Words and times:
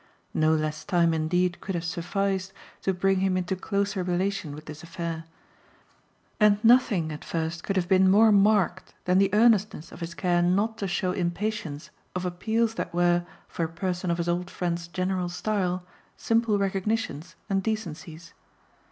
No 0.33 0.51
less 0.55 0.83
time 0.83 1.13
indeed 1.13 1.61
could 1.61 1.75
have 1.75 1.83
sufficed 1.83 2.53
to 2.81 2.91
bring 2.91 3.19
him 3.19 3.37
into 3.37 3.55
closer 3.55 4.01
relation 4.01 4.55
with 4.55 4.65
this 4.65 4.81
affair, 4.81 5.25
and 6.39 6.57
nothing 6.63 7.11
at 7.11 7.23
first 7.23 7.63
could 7.63 7.75
have 7.75 7.87
been 7.87 8.09
more 8.09 8.31
marked 8.31 8.95
than 9.05 9.19
the 9.19 9.31
earnestness 9.31 9.91
of 9.91 9.99
his 9.99 10.15
care 10.15 10.41
not 10.41 10.79
to 10.79 10.87
show 10.87 11.11
impatience 11.11 11.91
of 12.15 12.25
appeals 12.25 12.73
that 12.73 12.91
were, 12.95 13.27
for 13.47 13.65
a 13.65 13.69
person 13.69 14.09
of 14.09 14.17
his 14.17 14.27
old 14.27 14.49
friend's 14.49 14.87
general 14.87 15.29
style, 15.29 15.85
simple 16.17 16.57
recognitions 16.57 17.35
and 17.47 17.61
decencies. 17.61 18.33